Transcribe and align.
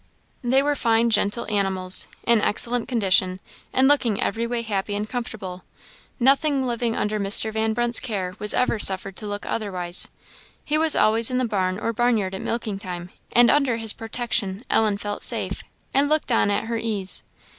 They 0.43 0.63
were 0.63 0.75
fine, 0.75 1.11
gentle 1.11 1.45
animals, 1.47 2.07
in 2.23 2.41
excellent 2.41 2.87
condition, 2.87 3.39
and 3.71 3.87
looking 3.87 4.19
every 4.19 4.47
way 4.47 4.63
happy 4.63 4.95
and 4.95 5.07
comfortable; 5.07 5.63
nothing 6.19 6.65
living 6.65 6.95
under 6.95 7.19
Mr. 7.19 7.53
Van 7.53 7.73
Brunt's 7.73 7.99
care 7.99 8.35
was 8.39 8.51
ever 8.51 8.79
suffered 8.79 9.15
to 9.17 9.27
look 9.27 9.45
otherwise. 9.45 10.07
He 10.65 10.75
was 10.75 10.95
always 10.95 11.29
in 11.29 11.37
the 11.37 11.45
barn 11.45 11.77
or 11.77 11.93
barnyard 11.93 12.33
at 12.33 12.41
milking 12.41 12.79
time, 12.79 13.11
and 13.33 13.51
under 13.51 13.77
his 13.77 13.93
protection 13.93 14.65
Ellen 14.71 14.97
felt 14.97 15.21
safe, 15.21 15.61
and 15.93 16.09
looked 16.09 16.31
on 16.31 16.49
at 16.49 16.63
her 16.65 16.77
ease. 16.77 17.21